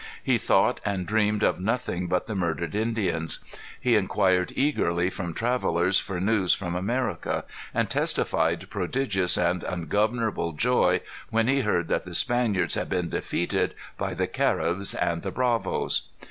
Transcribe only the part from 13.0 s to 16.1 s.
defeated by the Caribs and the Bravos.